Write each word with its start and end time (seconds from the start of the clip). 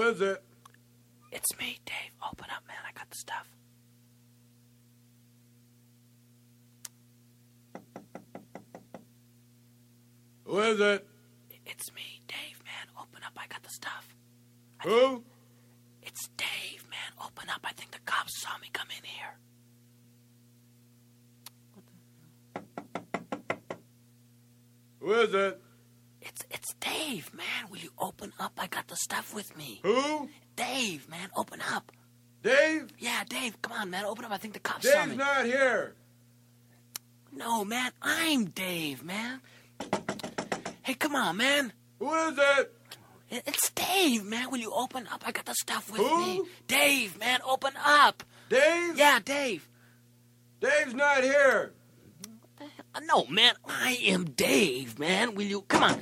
Who 0.00 0.08
is 0.08 0.20
it? 0.22 0.42
It's 1.30 1.58
me, 1.58 1.78
Dave. 1.84 2.14
Open 2.26 2.46
up, 2.56 2.66
man. 2.66 2.78
I 2.88 2.92
got 2.98 3.10
the 3.10 3.16
stuff. 3.18 3.46
Who 10.46 10.58
is 10.60 10.80
it? 10.80 11.06
It's 11.66 11.92
me, 11.92 12.22
Dave, 12.26 12.62
man. 12.64 12.88
Open 12.98 13.22
up. 13.26 13.32
I 13.36 13.46
got 13.48 13.62
the 13.62 13.68
stuff. 13.68 14.16
Who? 14.84 15.22
It's 16.02 16.28
Dave, 16.28 16.86
man. 16.88 17.12
Open 17.22 17.50
up. 17.50 17.60
I 17.62 17.72
think 17.74 17.90
the 17.90 17.98
cops 18.06 18.40
saw 18.40 18.56
me 18.56 18.70
come 18.72 18.88
in 18.96 19.04
here. 19.04 19.36
Who 25.00 25.12
is 25.12 25.34
it? 25.34 25.60
Dave, 26.80 27.30
man. 27.34 27.70
Will 27.70 27.78
you 27.78 27.90
open 27.98 28.32
up? 28.40 28.52
I 28.58 28.66
got 28.66 28.88
the 28.88 28.96
stuff 28.96 29.34
with 29.34 29.56
me. 29.56 29.80
Who? 29.82 30.28
Dave, 30.56 31.08
man. 31.08 31.28
Open 31.36 31.60
up. 31.72 31.92
Dave? 32.42 32.88
Yeah, 32.98 33.22
Dave. 33.28 33.60
Come 33.62 33.72
on, 33.72 33.90
man. 33.90 34.04
Open 34.06 34.24
up. 34.24 34.32
I 34.32 34.38
think 34.38 34.54
the 34.54 34.60
cops 34.60 34.88
saw 34.90 34.98
Dave's 35.00 35.10
me. 35.12 35.16
not 35.16 35.44
here. 35.44 35.94
No, 37.32 37.64
man. 37.64 37.92
I'm 38.02 38.46
Dave, 38.46 39.02
man. 39.04 39.40
Hey, 40.82 40.94
come 40.94 41.14
on, 41.14 41.36
man. 41.36 41.72
Who 41.98 42.12
is 42.14 42.38
it? 42.38 42.74
It- 43.30 43.42
It's 43.46 43.70
Dave, 43.70 44.24
man. 44.24 44.50
Will 44.50 44.58
you 44.58 44.72
open 44.72 45.06
up? 45.06 45.22
I 45.26 45.32
got 45.32 45.44
the 45.44 45.54
stuff 45.54 45.90
with 45.92 46.00
Who? 46.00 46.18
me. 46.42 46.42
Dave, 46.66 47.18
man. 47.18 47.40
Open 47.46 47.72
up. 47.84 48.24
Dave? 48.48 48.96
Yeah, 48.96 49.20
Dave. 49.24 49.68
Dave's 50.60 50.94
not 50.94 51.22
here. 51.22 51.72
Uh, 52.60 53.00
No, 53.04 53.24
man, 53.26 53.54
I 53.66 53.92
am 54.06 54.24
Dave, 54.24 54.98
man. 54.98 55.34
Will 55.34 55.46
you 55.46 55.62
come 55.62 55.82
on? 55.84 56.00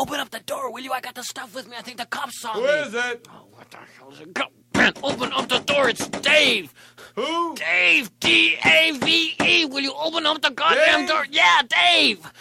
Open 0.00 0.18
up 0.18 0.30
the 0.30 0.40
door, 0.40 0.72
will 0.72 0.80
you? 0.80 0.92
I 0.92 1.00
got 1.02 1.14
the 1.14 1.22
stuff 1.22 1.54
with 1.54 1.68
me. 1.68 1.76
I 1.78 1.82
think 1.82 1.98
the 1.98 2.06
cops 2.06 2.40
saw 2.40 2.54
Who 2.54 2.62
me. 2.62 2.68
is 2.68 2.94
it? 2.94 3.28
Oh, 3.30 3.44
what 3.50 3.70
the 3.70 3.76
hell 3.98 4.10
is 4.10 4.20
it? 4.20 4.34
Come, 4.34 4.48
man, 4.74 4.94
open 5.02 5.30
up 5.34 5.46
the 5.50 5.58
door. 5.58 5.90
It's 5.90 6.08
Dave. 6.08 6.72
Who? 7.16 7.54
Dave, 7.54 8.10
D 8.18 8.56
A 8.64 8.92
V 8.92 9.36
E. 9.44 9.66
Will 9.66 9.80
you 9.80 9.92
open 9.92 10.24
up 10.24 10.40
the 10.40 10.48
goddamn 10.50 11.00
Dave? 11.00 11.08
door? 11.10 11.26
Yeah, 11.30 11.60
Dave. 11.68 12.32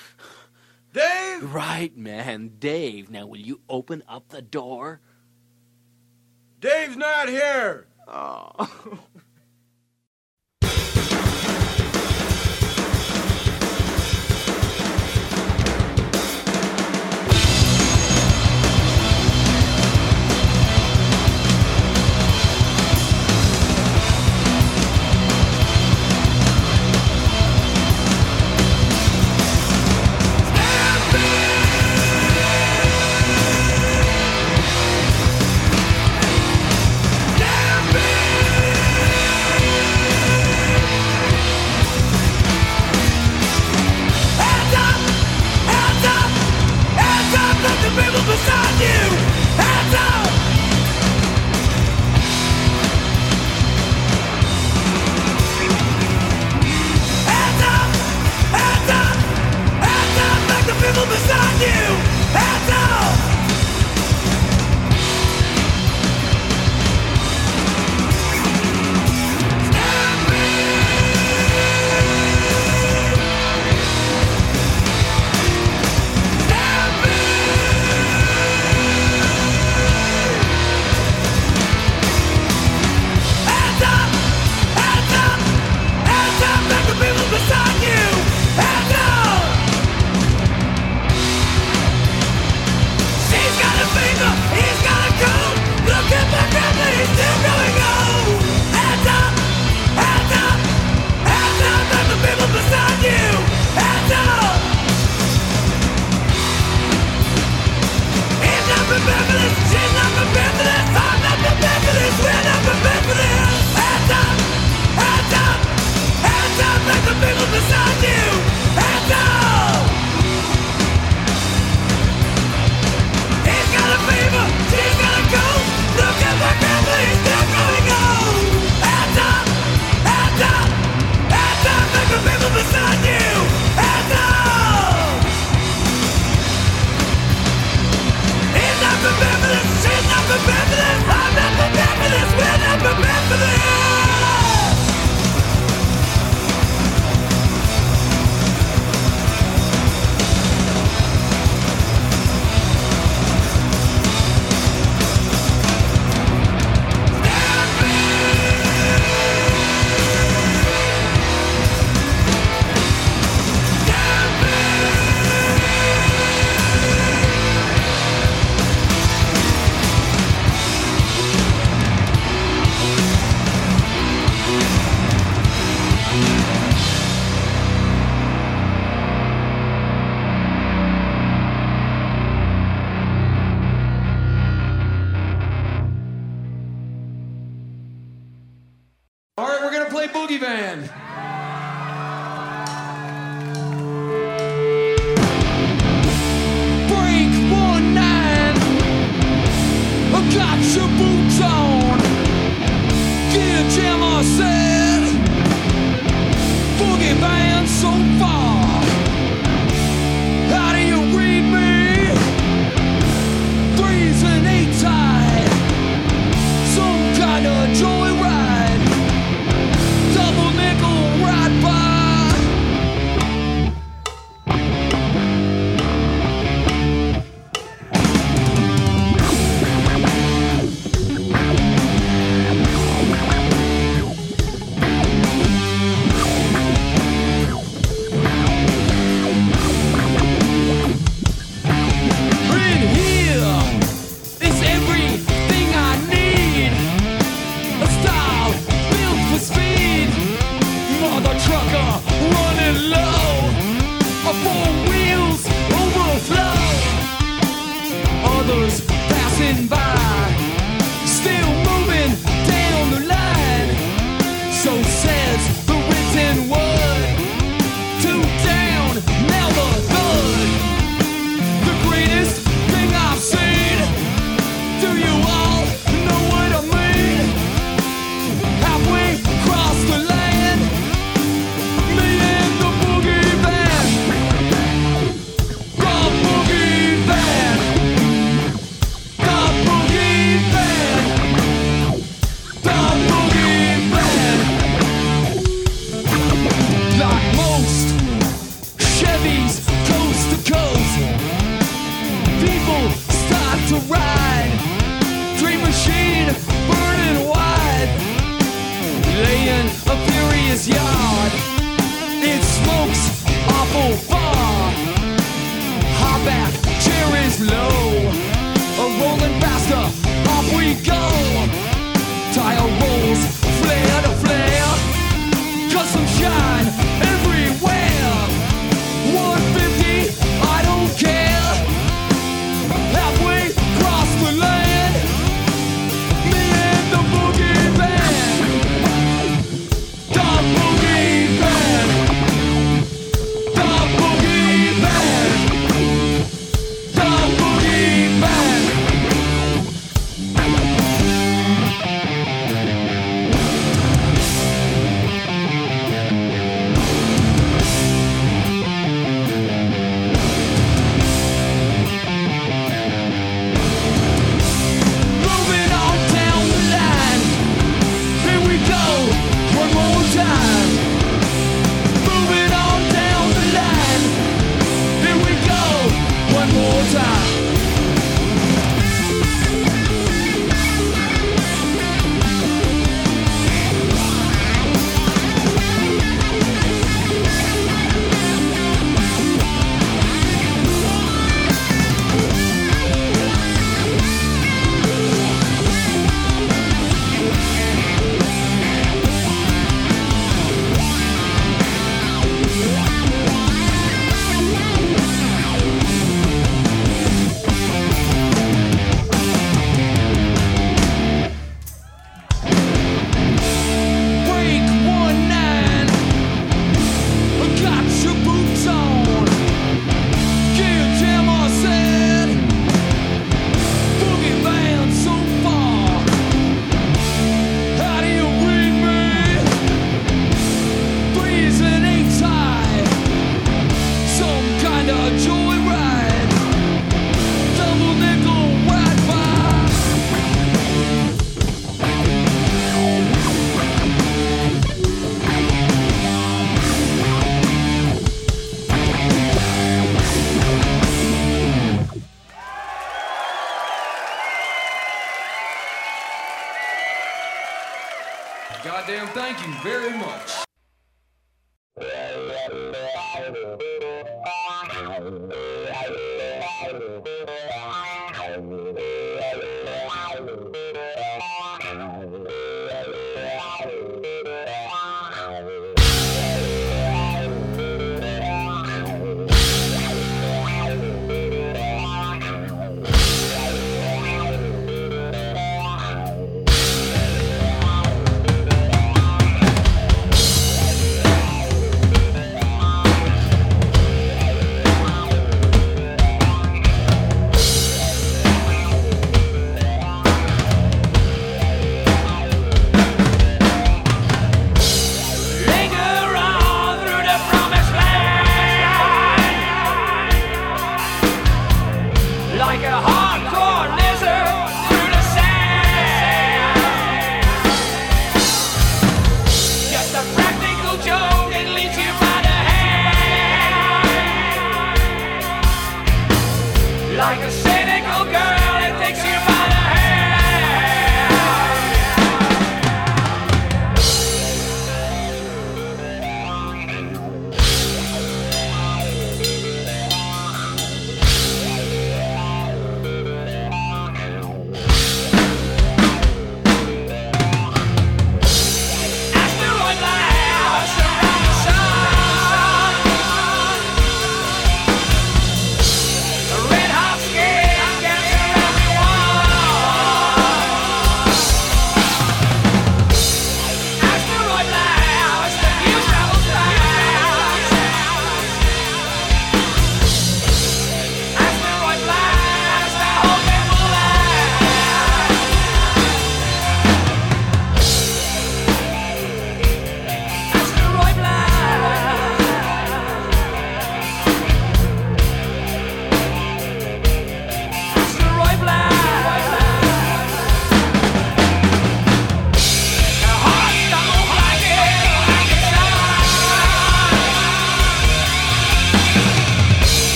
Dave? 0.94 1.54
Right, 1.54 1.96
man, 1.98 2.54
Dave. 2.60 3.12
Now, 3.12 3.28
will 3.28 3.42
you 3.42 3.60
open 3.68 4.04
up 4.08 4.30
the 4.30 4.42
door? 4.42 5.02
Dave's 6.62 6.96
not 6.96 7.28
here. 7.28 7.88
Oh. 8.08 8.52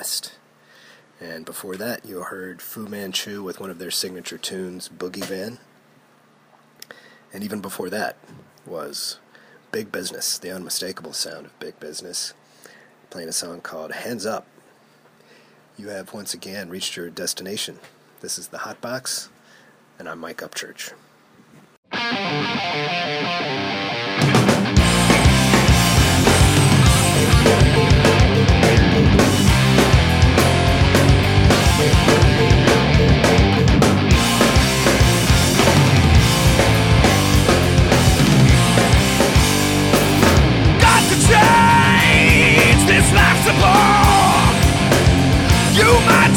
Blast. 0.00 0.32
And 1.20 1.44
before 1.44 1.76
that, 1.76 2.06
you 2.06 2.22
heard 2.22 2.62
Fu 2.62 2.86
Manchu 2.86 3.42
with 3.42 3.60
one 3.60 3.68
of 3.68 3.78
their 3.78 3.90
signature 3.90 4.38
tunes, 4.38 4.88
Boogie 4.88 5.22
Van. 5.22 5.58
And 7.34 7.44
even 7.44 7.60
before 7.60 7.90
that 7.90 8.16
was 8.64 9.18
Big 9.72 9.92
Business, 9.92 10.38
the 10.38 10.52
unmistakable 10.52 11.12
sound 11.12 11.44
of 11.44 11.58
Big 11.60 11.78
Business, 11.78 12.32
playing 13.10 13.28
a 13.28 13.32
song 13.32 13.60
called 13.60 13.92
Hands 13.92 14.24
Up. 14.24 14.46
You 15.76 15.88
have 15.88 16.14
once 16.14 16.32
again 16.32 16.70
reached 16.70 16.96
your 16.96 17.10
destination. 17.10 17.78
This 18.22 18.38
is 18.38 18.48
the 18.48 18.58
Hot 18.58 18.80
Box, 18.80 19.28
and 19.98 20.08
I'm 20.08 20.18
Mike 20.18 20.38
Upchurch. 20.38 20.94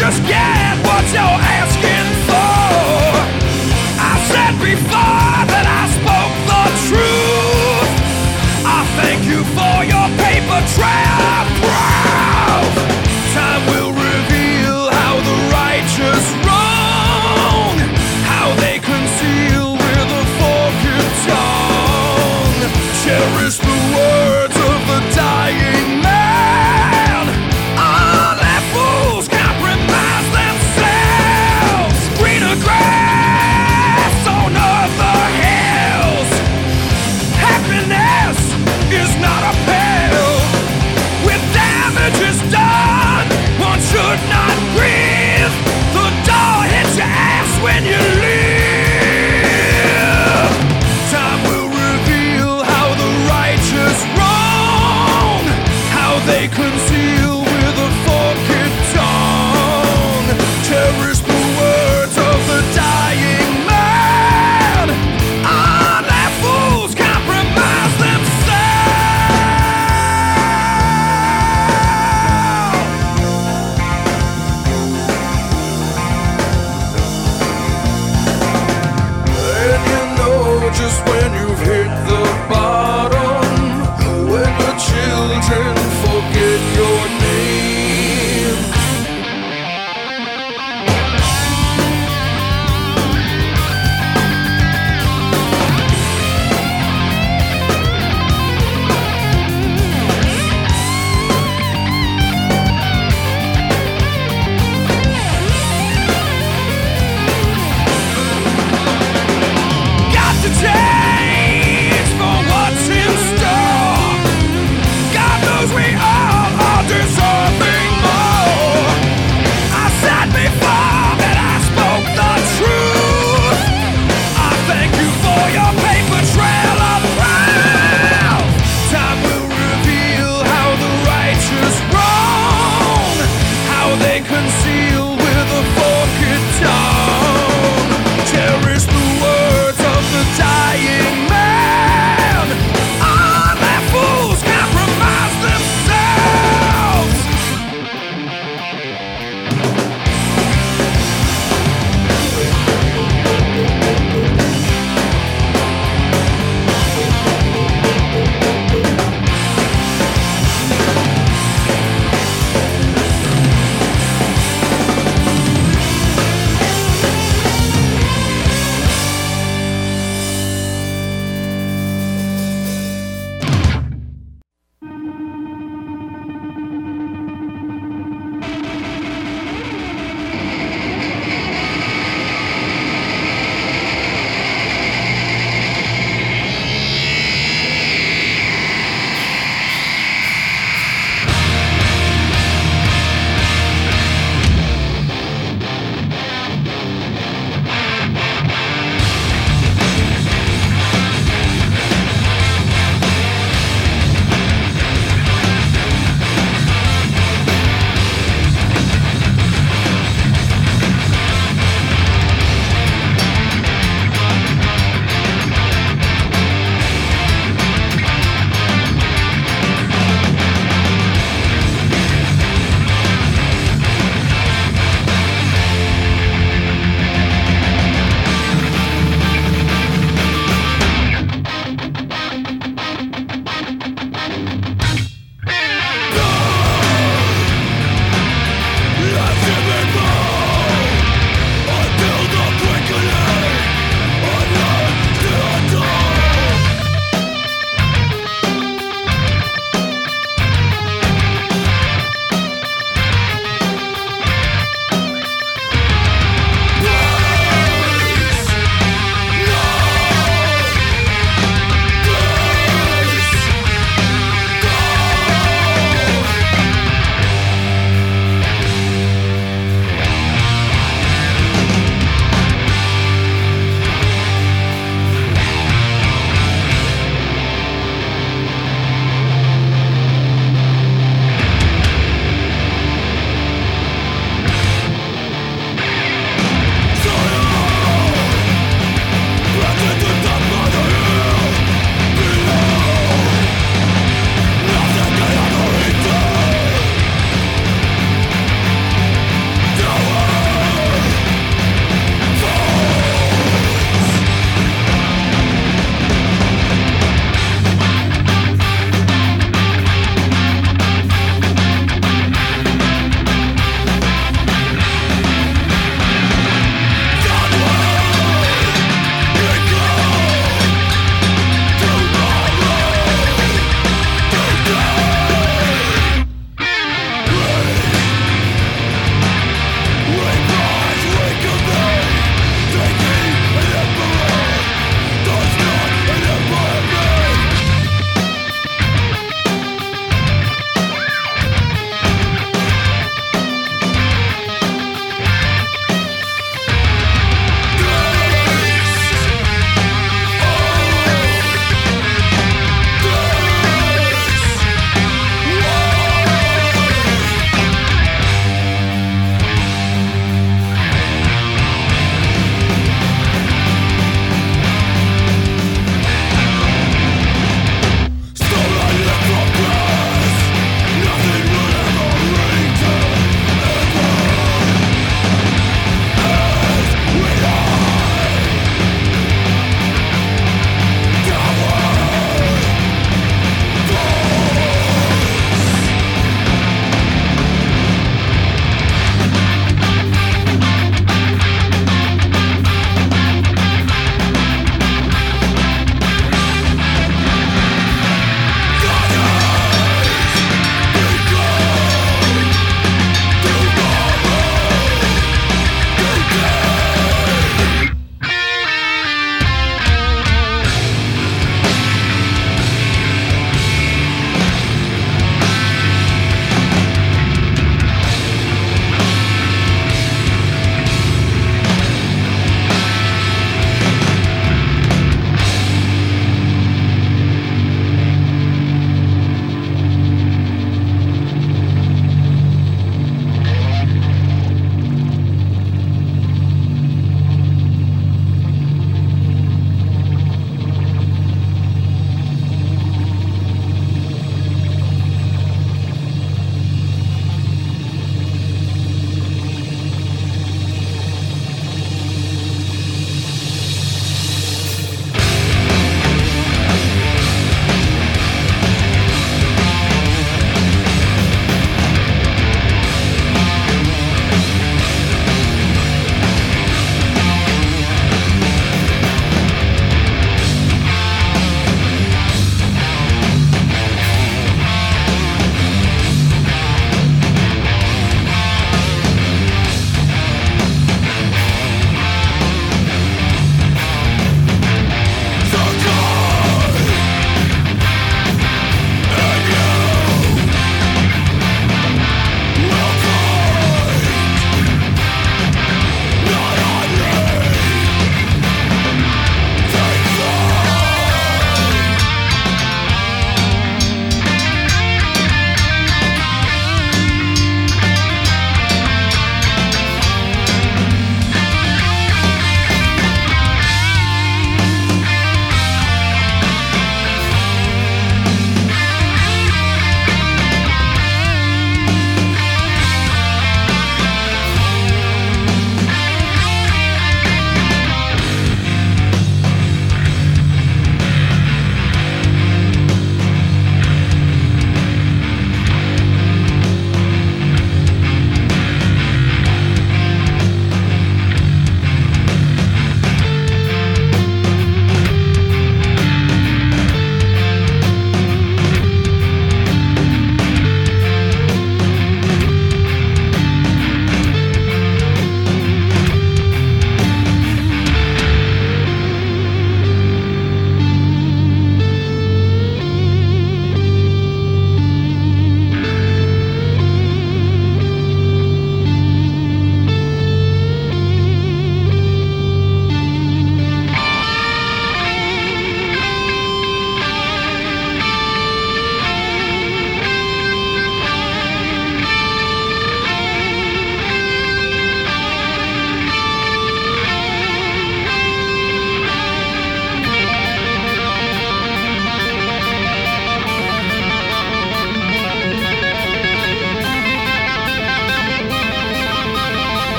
just 0.00 0.22
get 0.22 0.78
what's 0.86 1.12
your 1.12 1.59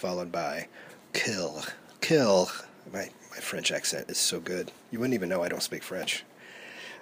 followed 0.00 0.32
by 0.32 0.66
Kill. 1.12 1.62
Kill. 2.00 2.50
My, 2.90 3.10
my 3.30 3.36
French 3.36 3.70
accent 3.70 4.08
is 4.08 4.16
so 4.16 4.40
good. 4.40 4.72
You 4.90 4.98
wouldn't 4.98 5.12
even 5.12 5.28
know 5.28 5.42
I 5.42 5.50
don't 5.50 5.62
speak 5.62 5.82
French. 5.82 6.24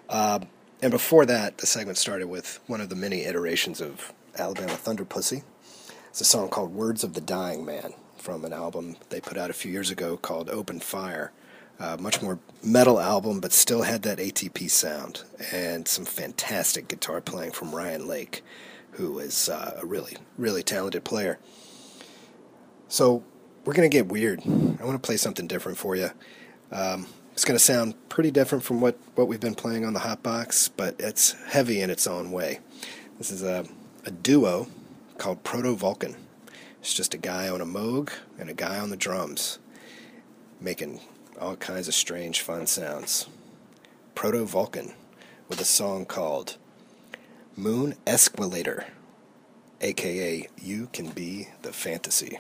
Uh, 0.09 0.41
and 0.83 0.91
before 0.91 1.25
that, 1.27 1.59
the 1.59 1.67
segment 1.67 1.97
started 1.97 2.27
with 2.27 2.59
one 2.67 2.81
of 2.81 2.89
the 2.89 2.97
many 2.97 3.25
iterations 3.25 3.81
of 3.81 4.13
Alabama 4.37 4.73
Thunderpussy. 4.73 5.45
It's 6.09 6.21
a 6.21 6.25
song 6.25 6.49
called 6.49 6.75
Words 6.75 7.05
of 7.05 7.15
the 7.15 7.21
Dying 7.21 7.65
Man 7.65 7.95
from 8.17 8.45
an 8.45 8.53
album 8.53 8.97
they 9.11 9.21
put 9.21 9.39
out 9.39 9.49
a 9.49 9.55
few 9.55 9.71
years 9.71 9.91
ago 9.91 10.17
called 10.17 10.51
Open 10.51 10.81
Fire. 10.81 11.31
Uh, 11.79 11.97
much 12.01 12.21
more 12.21 12.41
metal 12.65 12.99
album, 12.99 13.39
but 13.39 13.53
still 13.53 13.83
had 13.83 14.03
that 14.03 14.19
ATP 14.19 14.69
sound 14.69 15.23
and 15.53 15.87
some 15.87 16.05
fantastic 16.05 16.89
guitar 16.89 17.21
playing 17.21 17.53
from 17.53 17.73
Ryan 17.73 18.09
Lake, 18.09 18.43
who 18.93 19.21
is 19.21 19.49
uh, 19.49 19.79
a 19.81 19.87
really, 19.87 20.17
really 20.37 20.65
talented 20.65 21.05
player. 21.05 21.39
So 22.89 23.23
we're 23.65 23.75
gonna 23.75 23.91
get 23.91 24.09
weird. 24.09 24.41
I 24.47 24.85
want 24.85 24.95
to 24.95 25.07
play 25.07 25.19
something 25.19 25.47
different 25.47 25.77
for 25.77 25.95
you. 25.95 26.11
Um, 26.73 27.07
it's 27.33 27.45
gonna 27.45 27.59
sound 27.59 27.95
pretty 28.09 28.31
different 28.31 28.65
from 28.65 28.81
what 28.81 28.99
what 29.15 29.29
we've 29.29 29.41
been 29.41 29.55
playing 29.55 29.85
on 29.85 29.93
the 29.93 30.01
hot 30.01 30.23
box, 30.23 30.69
but 30.69 30.97
it's 30.99 31.33
heavy 31.49 31.83
in 31.83 31.91
its 31.91 32.07
own 32.07 32.33
way. 32.33 32.61
This 33.19 33.31
is 33.31 33.43
a 33.43 33.67
a 34.07 34.11
duo 34.11 34.69
called 35.19 35.45
Proto 35.45 35.77
Vulcan. 35.77 36.17
It's 36.81 36.95
just 36.95 37.13
a 37.13 37.19
guy 37.19 37.49
on 37.49 37.61
a 37.61 37.67
Moog 37.67 38.11
and 38.39 38.49
a 38.49 38.55
guy 38.55 38.79
on 38.79 38.89
the 38.89 38.97
drums, 38.97 39.59
making 40.59 41.01
all 41.39 41.57
kinds 41.57 41.89
of 41.89 41.95
strange, 41.95 42.41
fun 42.41 42.67
sounds. 42.67 43.27
Proto 44.15 44.47
Vulcan 44.47 44.95
with 45.49 45.61
a 45.61 45.67
song 45.67 46.07
called 46.07 46.57
Moon 47.55 47.97
Esquilator, 48.07 48.87
aka 49.83 50.49
You 50.57 50.89
Can 50.93 51.11
Be 51.11 51.49
the 51.63 51.73
Fantasy. 51.73 52.39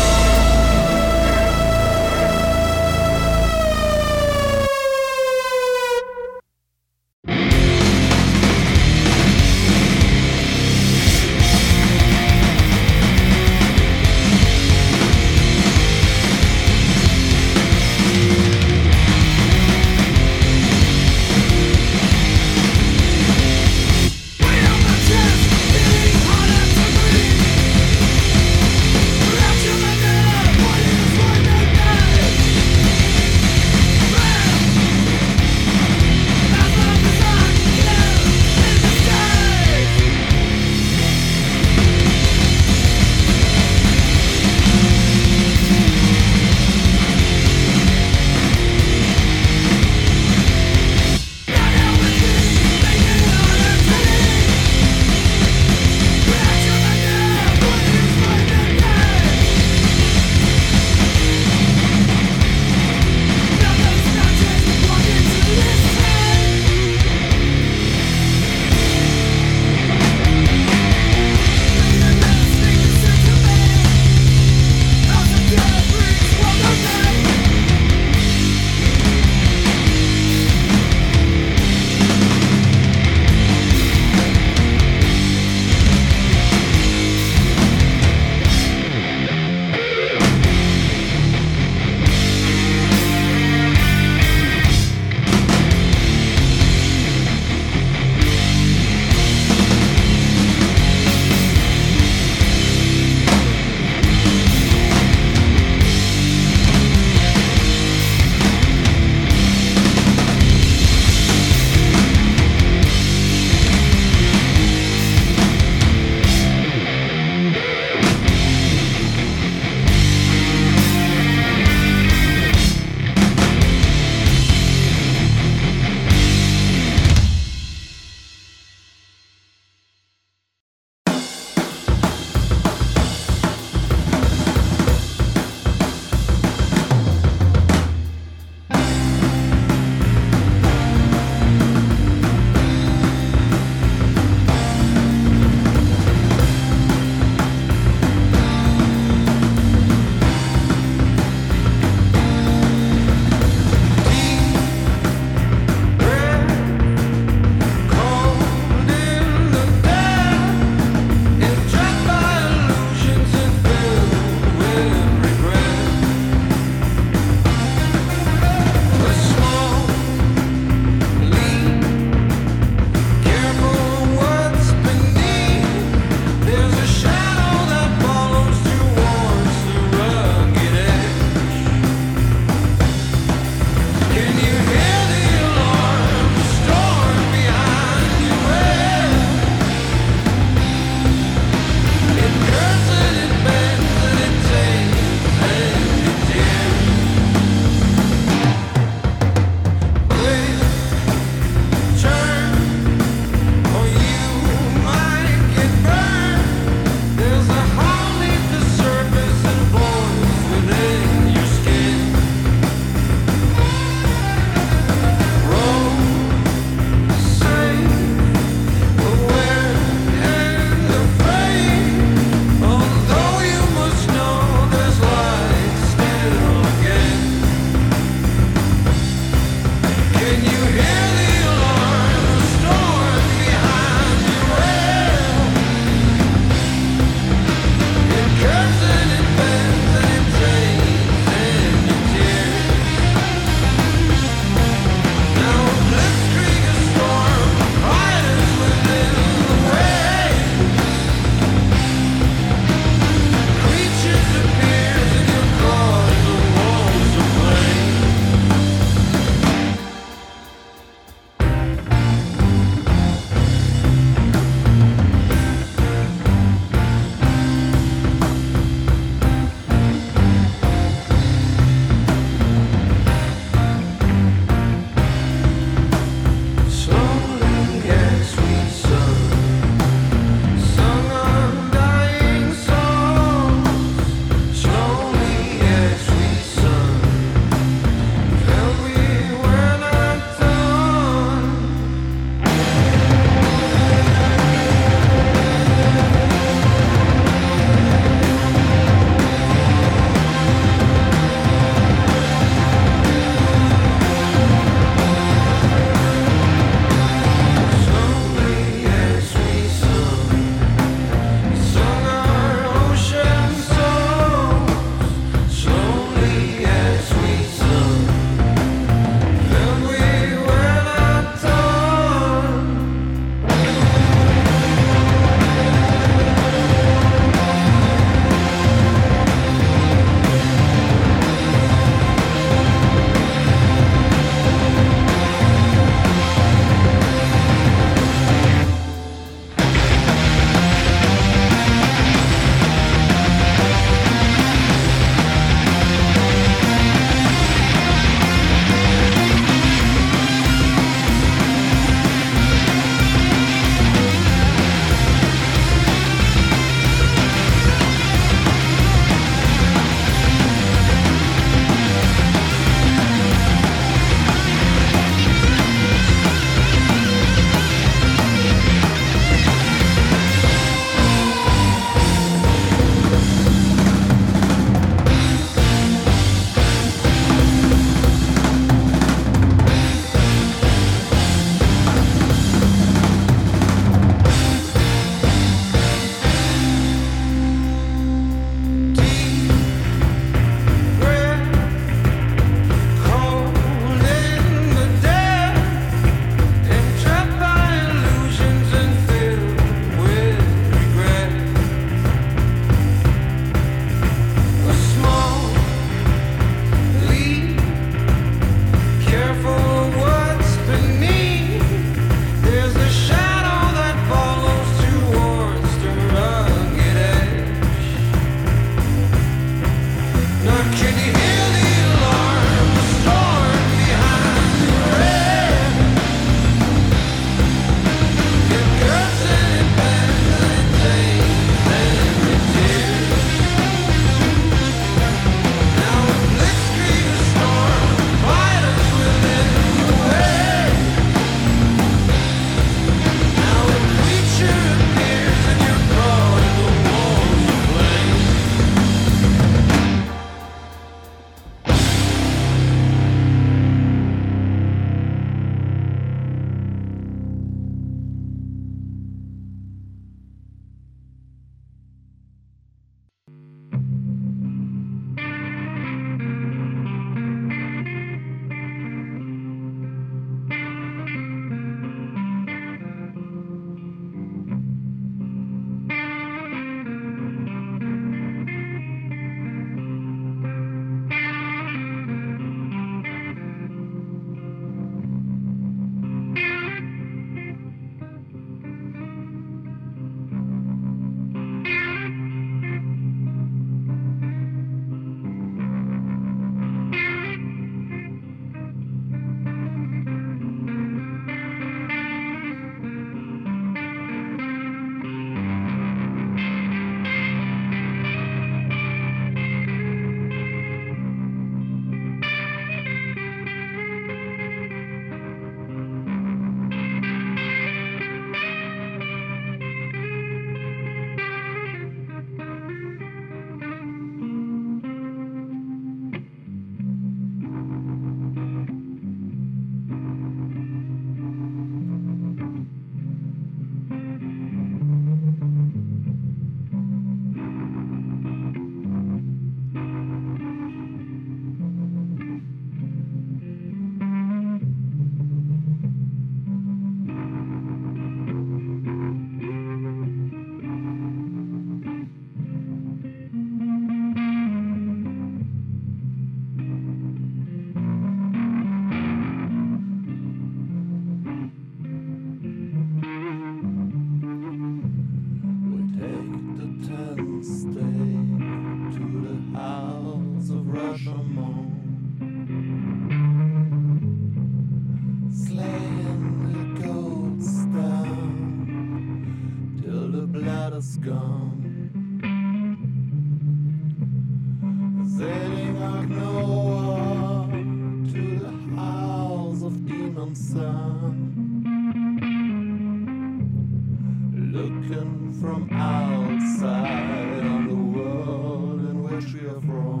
looking 594.91 595.33
from 595.39 595.69
outside 595.71 597.43
on 597.45 597.67
the 597.67 597.99
world 597.99 598.79
in 598.89 599.03
which 599.03 599.33
we 599.33 599.47
are 599.47 599.61
from. 599.61 600.00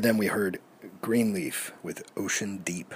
Before 0.00 0.12
them, 0.12 0.18
we 0.18 0.28
heard 0.28 0.60
Greenleaf 1.02 1.74
with 1.82 2.10
Ocean 2.16 2.62
Deep. 2.64 2.94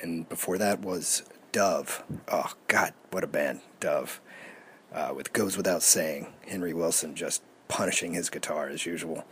And 0.00 0.26
before 0.26 0.56
that 0.56 0.80
was 0.80 1.22
Dove. 1.52 2.02
Oh, 2.28 2.54
God, 2.66 2.94
what 3.10 3.22
a 3.22 3.26
band, 3.26 3.60
Dove. 3.78 4.22
Uh, 4.90 5.12
with 5.14 5.34
Goes 5.34 5.54
Without 5.54 5.82
Saying, 5.82 6.32
Henry 6.48 6.72
Wilson 6.72 7.14
just 7.14 7.42
punishing 7.68 8.14
his 8.14 8.30
guitar 8.30 8.70
as 8.70 8.86
usual. 8.86 9.26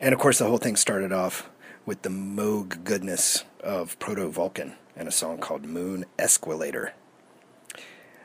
And 0.00 0.14
of 0.14 0.20
course, 0.20 0.38
the 0.38 0.44
whole 0.44 0.58
thing 0.58 0.76
started 0.76 1.10
off 1.10 1.50
with 1.84 2.02
the 2.02 2.10
Moog 2.10 2.84
goodness 2.84 3.42
of 3.58 3.98
Proto 3.98 4.30
Vulcan 4.30 4.74
and 4.94 5.08
a 5.08 5.10
song 5.10 5.38
called 5.38 5.64
Moon 5.64 6.04
Esquilator. 6.16 6.94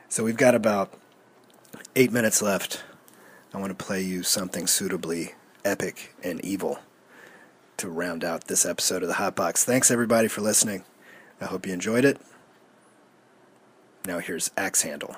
So 0.08 0.22
we've 0.22 0.36
got 0.36 0.54
about 0.54 0.94
eight 1.96 2.12
minutes 2.12 2.40
left. 2.40 2.84
I 3.52 3.58
want 3.58 3.76
to 3.76 3.84
play 3.84 4.00
you 4.00 4.22
something 4.22 4.68
suitably 4.68 5.34
epic 5.64 6.14
and 6.22 6.40
evil 6.44 6.78
to 7.76 7.88
round 7.88 8.24
out 8.24 8.46
this 8.46 8.64
episode 8.64 9.02
of 9.02 9.08
the 9.08 9.14
Hot 9.14 9.34
Box. 9.34 9.64
Thanks 9.64 9.90
everybody 9.90 10.28
for 10.28 10.40
listening. 10.40 10.84
I 11.40 11.46
hope 11.46 11.66
you 11.66 11.72
enjoyed 11.72 12.04
it. 12.04 12.18
Now 14.06 14.18
here's 14.18 14.50
Axe 14.56 14.82
Handle 14.82 15.16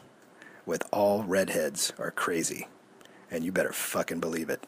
with 0.66 0.82
All 0.92 1.22
Redheads 1.22 1.92
Are 1.98 2.10
Crazy. 2.10 2.68
And 3.30 3.44
you 3.44 3.52
better 3.52 3.72
fucking 3.72 4.20
believe 4.20 4.48
it. 4.50 4.66